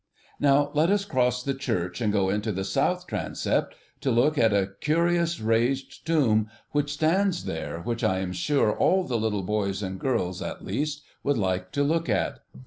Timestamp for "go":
2.11-2.29